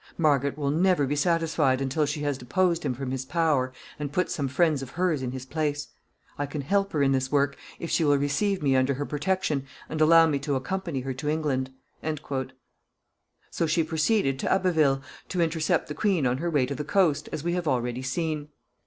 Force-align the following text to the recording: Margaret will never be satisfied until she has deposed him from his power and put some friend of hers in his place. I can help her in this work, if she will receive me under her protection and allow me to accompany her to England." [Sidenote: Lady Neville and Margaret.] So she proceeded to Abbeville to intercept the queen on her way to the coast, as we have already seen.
Margaret 0.17 0.57
will 0.57 0.71
never 0.71 1.05
be 1.05 1.15
satisfied 1.15 1.79
until 1.79 2.07
she 2.07 2.21
has 2.21 2.35
deposed 2.35 2.81
him 2.83 2.95
from 2.95 3.11
his 3.11 3.23
power 3.23 3.71
and 3.99 4.11
put 4.11 4.31
some 4.31 4.47
friend 4.47 4.81
of 4.81 4.89
hers 4.89 5.21
in 5.21 5.29
his 5.31 5.45
place. 5.45 5.89
I 6.39 6.47
can 6.47 6.61
help 6.61 6.91
her 6.93 7.03
in 7.03 7.11
this 7.11 7.31
work, 7.31 7.55
if 7.77 7.91
she 7.91 8.03
will 8.03 8.17
receive 8.17 8.63
me 8.63 8.75
under 8.75 8.95
her 8.95 9.05
protection 9.05 9.67
and 9.89 10.01
allow 10.01 10.25
me 10.25 10.39
to 10.39 10.55
accompany 10.55 11.01
her 11.01 11.13
to 11.13 11.29
England." 11.29 11.69
[Sidenote: 12.01 12.01
Lady 12.01 12.01
Neville 12.01 12.09
and 12.09 12.31
Margaret.] 12.47 12.57
So 13.51 13.67
she 13.67 13.83
proceeded 13.83 14.39
to 14.39 14.51
Abbeville 14.51 15.03
to 15.29 15.41
intercept 15.41 15.87
the 15.87 15.93
queen 15.93 16.25
on 16.25 16.39
her 16.39 16.49
way 16.49 16.65
to 16.65 16.73
the 16.73 16.83
coast, 16.83 17.29
as 17.31 17.43
we 17.43 17.53
have 17.53 17.67
already 17.67 18.01
seen. 18.01 18.47